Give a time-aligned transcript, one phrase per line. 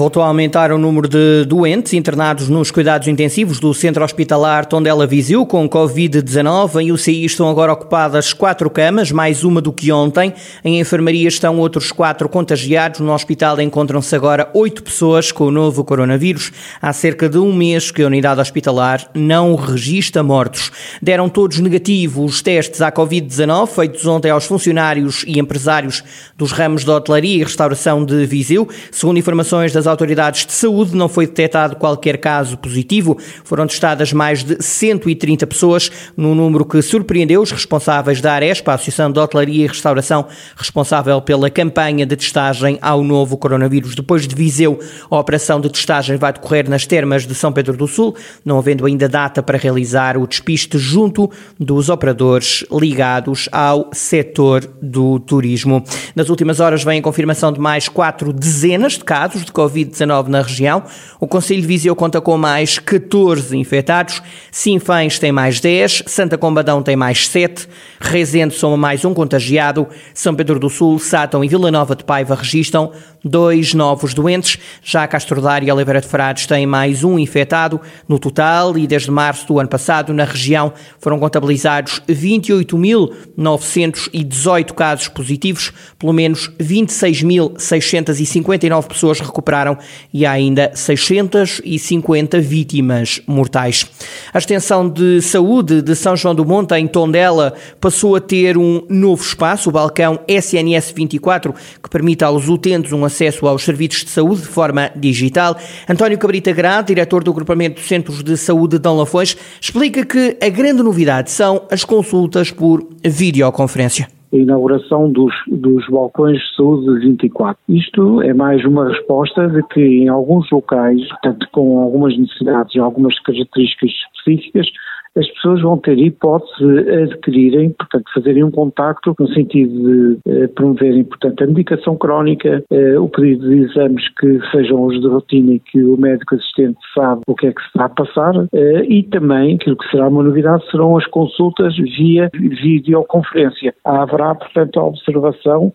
[0.00, 5.06] Voltou a aumentar o número de doentes internados nos cuidados intensivos do Centro Hospitalar Tondela
[5.06, 6.80] Viseu com Covid-19.
[6.80, 10.32] Em UCI estão agora ocupadas quatro camas, mais uma do que ontem.
[10.64, 13.00] Em enfermaria estão outros quatro contagiados.
[13.00, 16.50] No hospital encontram-se agora oito pessoas com o novo coronavírus.
[16.80, 20.72] Há cerca de um mês que a unidade hospitalar não registra mortos.
[21.02, 26.02] Deram todos negativos os testes à Covid-19 feitos ontem aos funcionários e empresários
[26.38, 28.66] dos ramos de hotelaria e restauração de Viseu.
[28.90, 33.18] Segundo informações da das autoridades de saúde não foi detectado qualquer caso positivo.
[33.44, 38.74] Foram testadas mais de 130 pessoas, num número que surpreendeu os responsáveis da Arespa, a
[38.74, 40.26] Associação de Hotelaria e Restauração,
[40.56, 43.94] responsável pela campanha de testagem ao novo coronavírus.
[43.94, 44.78] Depois de Viseu,
[45.10, 48.14] a operação de testagem vai decorrer nas termas de São Pedro do Sul,
[48.44, 55.18] não havendo ainda data para realizar o despiste junto dos operadores ligados ao setor do
[55.18, 55.84] turismo.
[56.14, 60.28] Nas últimas horas vem a confirmação de mais quatro dezenas de casos de Covid Covid-19
[60.28, 60.82] na região.
[61.18, 66.82] O Conselho de Viseu conta com mais 14 infectados, Sinfãs tem mais 10, Santa Combadão
[66.82, 67.68] tem mais 7,
[68.00, 72.34] Rezende soma mais um contagiado, São Pedro do Sul, Sátão e Vila Nova de Paiva
[72.34, 72.92] registram
[73.24, 78.18] dois novos doentes, já Castro Daire e Oliveira de Frades têm mais um infectado no
[78.18, 86.12] total e desde março do ano passado na região foram contabilizados 28.918 casos positivos, pelo
[86.12, 89.76] menos 26.659 pessoas recuperaram recuperaram
[90.12, 93.86] e há ainda 650 vítimas mortais.
[94.32, 98.82] A extensão de saúde de São João do Monte, em Tondela, passou a ter um
[98.88, 104.10] novo espaço, o balcão SNS 24, que permite aos utentes um acesso aos serviços de
[104.10, 105.56] saúde de forma digital.
[105.88, 110.38] António Cabrita Grado, diretor do Agrupamento de Centros de Saúde de Dão Lafões, explica que
[110.40, 117.00] a grande novidade são as consultas por videoconferência a inauguração dos, dos balcões de saúde
[117.00, 117.60] 24.
[117.68, 122.78] Isto é mais uma resposta de que em alguns locais, portanto com algumas necessidades e
[122.78, 124.68] algumas características específicas,
[125.16, 130.46] as pessoas vão ter hipótese de adquirirem, portanto, fazerem um contacto no sentido de eh,
[130.48, 135.54] promoverem, portanto, a medicação crónica, eh, o pedido de exames que sejam os de rotina
[135.54, 138.84] e que o médico assistente sabe o que é que se está a passar eh,
[138.88, 143.74] e também, aquilo que será uma novidade, serão as consultas via videoconferência.
[143.84, 145.72] Haverá, portanto, a observação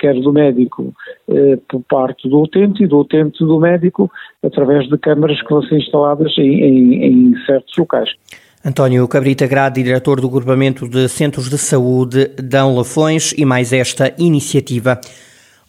[0.00, 0.92] quer do médico
[1.68, 4.10] por parte do utente e do utente do médico
[4.42, 8.10] através de câmaras que vão ser instaladas em, em, em certos locais.
[8.62, 14.12] António Cabrita Grade, diretor do Grupamento de Centros de Saúde Dão Lafões e mais esta
[14.18, 15.00] iniciativa.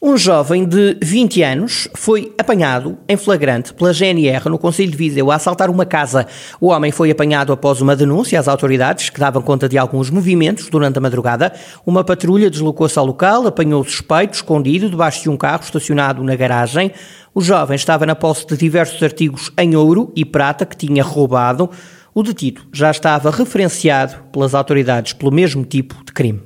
[0.01, 5.31] Um jovem de 20 anos foi apanhado em flagrante pela GNR no Conselho de Viseu
[5.31, 6.27] a assaltar uma casa.
[6.59, 10.67] O homem foi apanhado após uma denúncia às autoridades que davam conta de alguns movimentos
[10.67, 11.53] durante a madrugada.
[11.85, 16.35] Uma patrulha deslocou-se ao local, apanhou o suspeito escondido debaixo de um carro estacionado na
[16.35, 16.91] garagem.
[17.33, 21.69] O jovem estava na posse de diversos artigos em ouro e prata que tinha roubado.
[22.13, 26.41] O detido já estava referenciado pelas autoridades pelo mesmo tipo de crime.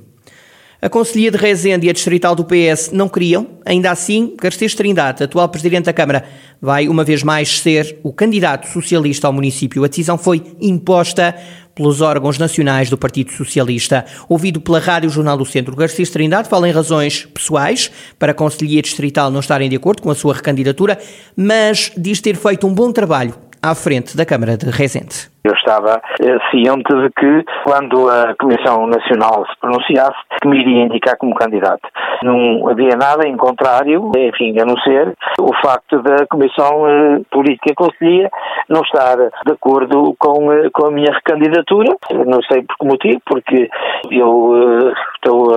[0.80, 5.24] A Conselhia de Rezende e a Distrital do PS não queriam, ainda assim, Garcês Trindade,
[5.24, 6.24] atual Presidente da Câmara,
[6.62, 9.82] vai uma vez mais ser o candidato socialista ao município.
[9.82, 11.34] A decisão foi imposta
[11.74, 14.04] pelos órgãos nacionais do Partido Socialista.
[14.28, 18.80] Ouvido pela Rádio Jornal do Centro, Garcês Trindade fala em razões pessoais para a Conselhia
[18.80, 20.96] Distrital não estarem de acordo com a sua recandidatura,
[21.34, 23.34] mas diz ter feito um bom trabalho
[23.70, 25.28] à frente da Câmara de Rezende.
[25.44, 30.84] Eu estava eh, ciente de que, quando a Comissão Nacional se pronunciasse, que me iria
[30.84, 31.88] indicar como candidato.
[32.24, 37.74] Não havia nada em contrário, enfim, a não ser o facto da Comissão eh, Política
[37.76, 38.28] Conselhia
[38.68, 41.94] não estar de acordo com, eh, com a minha recandidatura.
[42.26, 43.70] Não sei por que motivo, porque
[44.10, 44.75] eu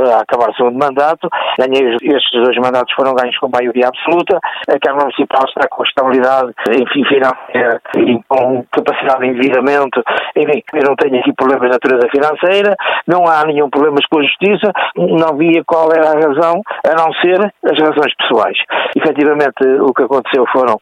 [0.09, 4.79] a acabar o segundo mandato, ganhei estes dois mandatos foram ganhos com maioria absoluta, a
[4.79, 10.03] Câmara Municipal está com estabilidade, enfim, financeira e com capacidade de endividamento
[10.35, 12.75] enfim, eu não tenho aqui problemas de natureza financeira,
[13.07, 17.11] não há nenhum problema com a justiça, não via qual era a razão, a não
[17.13, 18.57] ser as razões pessoais.
[18.95, 20.79] Efetivamente, o que aconteceu foram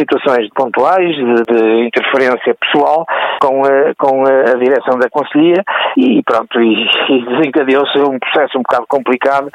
[0.00, 3.04] situações pontuais de, de interferência pessoal
[3.40, 5.62] com a, com a direção da Conselhia
[5.96, 9.48] e pronto, e, e desencadeou-se um processo um bocado complicado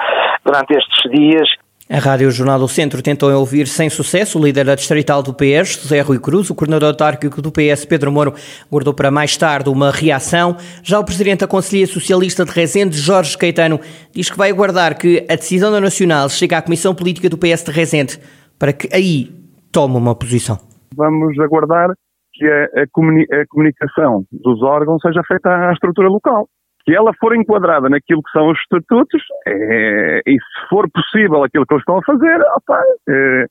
[0.44, 1.48] durante estes dias
[1.88, 5.84] a Rádio Jornal do Centro tentou ouvir sem sucesso o líder da distrital do PS,
[5.84, 6.50] José Rui Cruz.
[6.50, 8.34] O coordenador autárquico do PS, Pedro Moro,
[8.72, 10.58] guardou para mais tarde uma reação.
[10.82, 13.80] Já o presidente da Conselhia Socialista de Rezende, Jorge Caetano,
[14.12, 17.64] diz que vai aguardar que a decisão da Nacional chegue à Comissão Política do PS
[17.64, 18.20] de Rezende
[18.58, 19.30] para que aí
[19.76, 20.56] tome uma posição.
[20.96, 21.90] Vamos aguardar
[22.34, 26.48] que a, a, comuni a comunicação dos órgãos seja feita à estrutura local.
[26.86, 31.66] Se ela for enquadrada naquilo que são os estatutos, é, e se for possível aquilo
[31.66, 33.46] que eles estão a fazer, opa, é,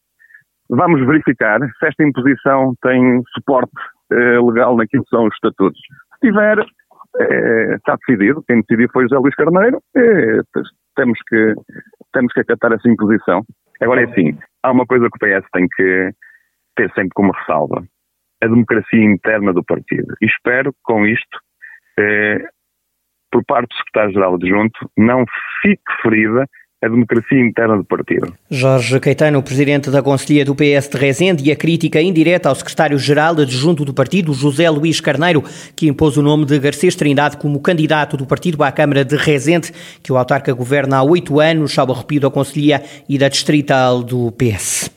[0.71, 3.73] vamos verificar se esta imposição tem suporte
[4.13, 5.81] é, legal naquilo que são os estatutos.
[6.15, 6.59] Se tiver,
[7.21, 8.43] é, está decidido.
[8.47, 9.79] Quem decidiu foi José Luís Carneiro.
[9.95, 10.39] É,
[10.97, 11.55] temos, que,
[12.15, 13.43] temos que acatar essa imposição.
[13.81, 16.11] Agora é assim, há uma coisa que o PS tem que
[16.77, 17.85] ter sempre como ressalva.
[18.43, 20.15] A democracia interna do partido.
[20.21, 21.39] E espero que com isto
[21.99, 22.45] eh,
[23.35, 25.25] por parte do secretário-geral adjunto, não
[25.61, 26.47] fique ferida
[26.85, 28.33] a democracia interna do partido.
[28.51, 33.41] Jorge Caetano, presidente da Conselhia do PS de Rezende, e a crítica indireta ao secretário-geral
[33.41, 35.43] adjunto do partido, José Luís Carneiro,
[35.75, 39.73] que impôs o nome de Garcês Trindade como candidato do partido à Câmara de Rezende,
[40.03, 44.31] que o autarca governa há oito anos, ao arrepio da Conselhia e da Distrital do
[44.33, 44.91] PS.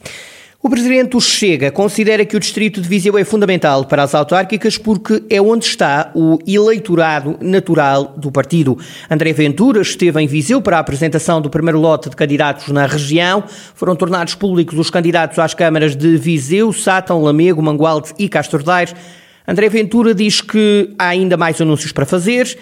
[0.60, 4.76] O presidente do Chega considera que o distrito de Viseu é fundamental para as autárquicas
[4.76, 8.76] porque é onde está o eleitorado natural do partido.
[9.08, 13.44] André Ventura esteve em Viseu para a apresentação do primeiro lote de candidatos na região.
[13.76, 18.96] Foram tornados públicos os candidatos às câmaras de Viseu, Sátão, Lamego, Mangualde e Castro Daires.
[19.48, 22.58] André Ventura diz que há ainda mais anúncios para fazer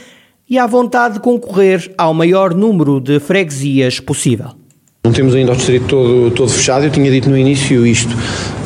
[0.50, 4.65] e há vontade de concorrer ao maior número de freguesias possível.
[5.06, 8.18] Não temos ainda o distrito todo, todo fechado, eu tinha dito no início isto.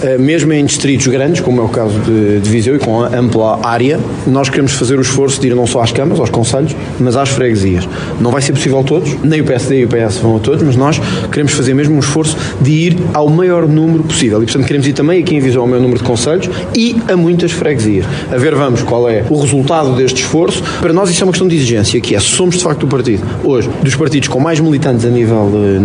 [0.02, 3.60] Eh, mesmo em distritos grandes, como é o caso de, de Viseu e com ampla
[3.62, 7.18] área, nós queremos fazer o esforço de ir não só às câmaras, aos conselhos, mas
[7.18, 7.88] às freguesias.
[8.22, 10.78] Não vai ser possível todos, nem o PSD e o PS vão a todos, mas
[10.78, 14.42] nós queremos fazer mesmo um esforço de ir ao maior número possível.
[14.42, 17.18] E portanto queremos ir também aqui em Viseu ao maior número de conselhos e a
[17.18, 18.06] muitas freguesias.
[18.32, 20.64] A ver, vamos, qual é o resultado deste esforço.
[20.80, 23.24] Para nós isso é uma questão de exigência, que é, somos de facto o partido,
[23.44, 25.82] hoje, dos partidos com mais militantes a nível uh,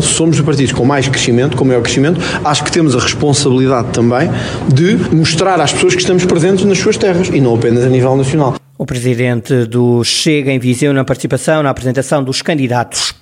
[0.00, 4.30] somos os partidos com mais crescimento, com maior crescimento, acho que temos a responsabilidade também
[4.72, 8.16] de mostrar às pessoas que estamos presentes nas suas terras e não apenas a nível
[8.16, 8.54] nacional.
[8.76, 13.17] O presidente do Chega em Viseu na participação na apresentação dos candidatos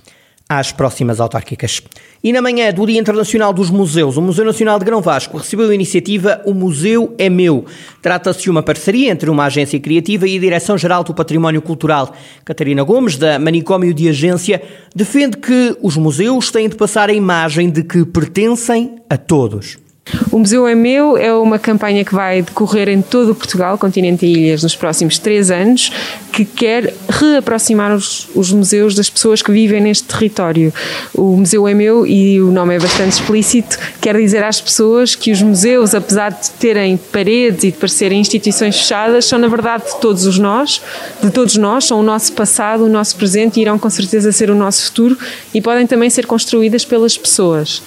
[0.48, 1.82] às próximas autárquicas.
[2.22, 5.68] E na manhã do Dia Internacional dos Museus, o Museu Nacional de Grão Vasco recebeu
[5.70, 7.64] a iniciativa O Museu é Meu.
[8.00, 12.14] Trata-se de uma parceria entre uma agência criativa e a Direção-Geral do Património Cultural.
[12.44, 14.62] Catarina Gomes, da Manicômio de Agência,
[14.94, 19.85] defende que os museus têm de passar a imagem de que pertencem a todos.
[20.30, 24.24] O Museu é Meu é uma campanha que vai decorrer em todo o Portugal, continente
[24.24, 25.90] e ilhas, nos próximos três anos,
[26.32, 30.72] que quer reaproximar os, os, museus das pessoas que vivem neste território.
[31.12, 35.32] O Museu é Meu, e o nome é bastante explícito, quer dizer às pessoas que
[35.32, 40.00] os museus, apesar de terem paredes e de parecerem instituições fechadas, são na verdade de
[40.00, 40.80] todos os nós,
[41.20, 44.50] de todos nós, são o nosso passado, o nosso presente e irão com certeza ser
[44.50, 45.18] o nosso futuro
[45.52, 47.82] e podem também ser construídas pelas pessoas.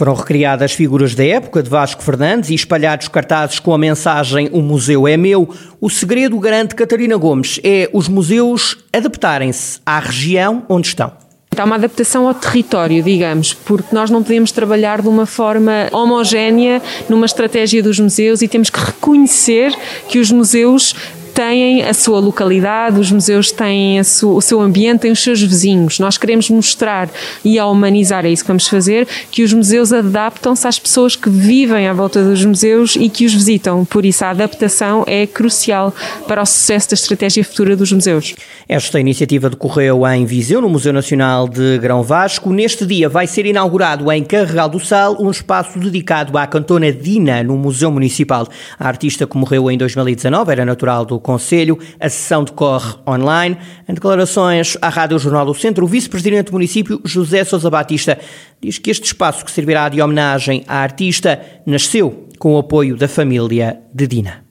[0.00, 4.62] Foram recriadas figuras da época de Vasco Fernandes e espalhados cartazes com a mensagem O
[4.62, 5.46] Museu é Meu.
[5.78, 11.12] O segredo, garante Catarina Gomes, é os museus adaptarem-se à região onde estão.
[11.54, 16.80] Há uma adaptação ao território, digamos, porque nós não podemos trabalhar de uma forma homogénea
[17.06, 19.70] numa estratégia dos museus e temos que reconhecer
[20.08, 20.94] que os museus
[21.30, 25.98] têm a sua localidade, os museus têm o seu ambiente, têm os seus vizinhos.
[25.98, 27.08] Nós queremos mostrar
[27.44, 31.30] e a humanizar, é isso que vamos fazer, que os museus adaptam-se às pessoas que
[31.30, 33.84] vivem à volta dos museus e que os visitam.
[33.84, 35.94] Por isso, a adaptação é crucial
[36.26, 38.34] para o sucesso da estratégia futura dos museus.
[38.68, 42.52] Esta iniciativa decorreu em Viseu, no Museu Nacional de Grão Vasco.
[42.52, 47.42] Neste dia vai ser inaugurado em Carregal do Sal um espaço dedicado à cantona Dina,
[47.42, 48.48] no Museu Municipal.
[48.78, 51.78] A artista que morreu em 2019 era natural do Conselho.
[51.98, 53.56] A sessão decorre online.
[53.88, 58.18] Em declarações à Rádio Jornal do Centro, o vice-presidente do município, José Sousa Batista,
[58.60, 63.06] diz que este espaço que servirá de homenagem à artista nasceu com o apoio da
[63.06, 64.44] família de Dina.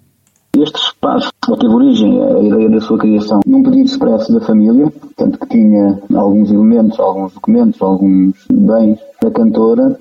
[0.57, 5.39] Este espaço teve origem, a ideia da sua criação, num pedido expresso da família, tanto
[5.39, 9.99] que tinha alguns elementos, alguns documentos, alguns bens da cantora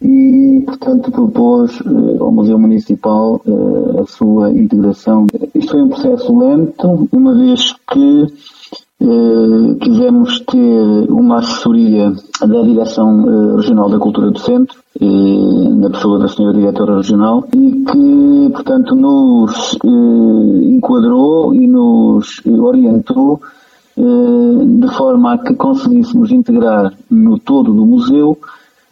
[0.00, 5.26] e, portanto, propôs uh, ao Museu Municipal uh, a sua integração.
[5.54, 8.26] Isto foi um processo lento, uma vez que
[9.00, 16.28] uh, quisemos ter uma assessoria da Direção Regional da Cultura do Centro, na pessoa da
[16.28, 23.40] senhora Diretora Regional, e que, portanto, nos enquadrou e nos orientou
[23.96, 28.38] de forma a que conseguíssemos integrar no todo do museu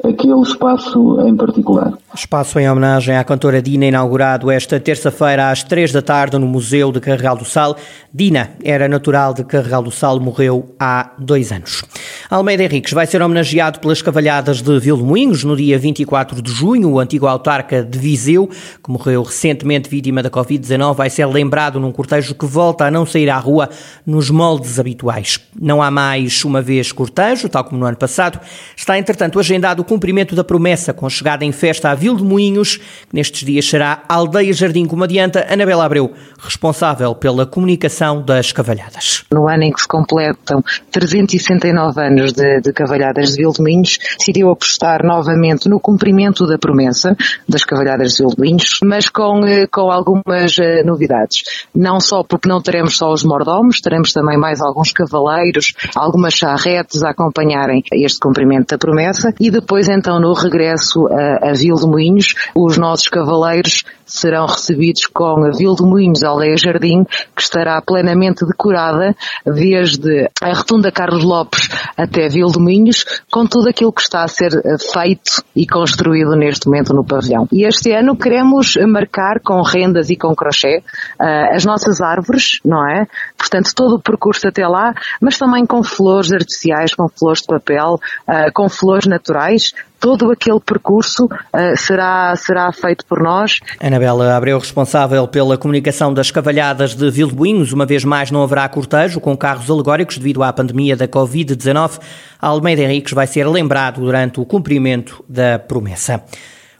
[0.06, 1.92] aquele espaço em particular.
[2.14, 6.92] Espaço em homenagem à cantora Dina, inaugurado esta terça-feira às três da tarde no Museu
[6.92, 7.76] de Carregal do Sal.
[8.12, 11.82] Dina era natural de Carregal do Sal, morreu há dois anos.
[12.30, 16.90] Almeida Henriques vai ser homenageado pelas cavalhadas de Vilmoinhos no dia 24 de junho.
[16.92, 21.92] O antigo autarca de Viseu, que morreu recentemente vítima da Covid-19, vai ser lembrado num
[21.92, 23.68] cortejo que volta a não sair à rua
[24.06, 25.38] nos moldes habituais.
[25.60, 28.40] Não há mais uma vez cortejo, tal como no ano passado.
[28.74, 33.44] Está, entretanto, agendado o cumprimento da promessa com chegada em festa a Vilmoinhos, que nestes
[33.44, 39.24] dias será Aldeia Jardim, como adianta Anabela Abreu, responsável pela comunicação das cavalhadas.
[39.30, 45.04] No ano em que se completam 369 anos de, de Cavalhadas de Vildominhos, decidiu apostar
[45.04, 47.16] novamente no cumprimento da promessa
[47.48, 51.42] das Cavalhadas de Vildominhos, mas com, eh, com algumas eh, novidades.
[51.74, 57.02] Não só porque não teremos só os mordomos, teremos também mais alguns cavaleiros, algumas charretes
[57.02, 62.78] a acompanharem este cumprimento da promessa e depois então no regresso a, a Vildominhos, os
[62.78, 67.04] nossos cavaleiros serão recebidos com a Vildominhos Aldeia Jardim,
[67.34, 69.14] que estará plenamente decorada
[69.44, 71.68] desde a Rotunda Carlos Lopes
[72.04, 76.92] até Vildominhos, com tudo aquilo que está a ser eh, feito e construído neste momento
[76.94, 77.48] no pavilhão.
[77.50, 80.82] E este ano queremos marcar com rendas e com crochê
[81.20, 83.06] uh, as nossas árvores, não é?
[83.36, 88.00] Portanto, todo o percurso até lá, mas também com flores artificiais, com flores de papel,
[88.28, 93.60] uh, com flores naturais, todo aquele percurso uh, será, será feito por nós.
[93.80, 99.20] Anabela Abreu, responsável pela comunicação das cavalhadas de Vilboinhos, uma vez mais não haverá cortejo
[99.20, 102.00] com carros alegóricos devido à pandemia da Covid-19.
[102.40, 106.22] Almeida Henriques vai ser lembrado durante o cumprimento da promessa.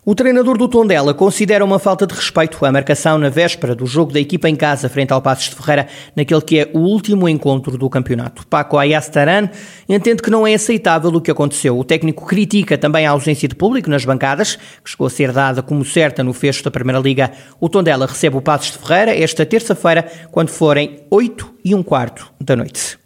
[0.07, 4.13] O treinador do Tondela considera uma falta de respeito a marcação na véspera do jogo
[4.13, 7.79] da equipa em casa frente ao Passos de Ferreira, naquele que é o último encontro
[7.79, 8.47] do campeonato.
[8.47, 9.49] Paco Ayastaran
[9.89, 11.79] entende que não é aceitável o que aconteceu.
[11.79, 15.63] O técnico critica também a ausência de público nas bancadas, que chegou a ser dada
[15.63, 17.33] como certa no fecho da Primeira Liga.
[17.59, 22.31] O Tondela recebe o Passos de Ferreira esta terça-feira, quando forem 8 e um quarto
[22.39, 23.04] da noite.